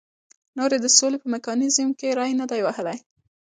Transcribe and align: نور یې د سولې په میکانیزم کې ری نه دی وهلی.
نور 0.57 0.71
یې 0.75 0.79
د 0.83 0.87
سولې 0.97 1.17
په 1.21 1.27
میکانیزم 1.33 1.87
کې 1.99 2.09
ری 2.17 2.31
نه 2.39 2.45
دی 2.51 2.59
وهلی. 2.63 2.97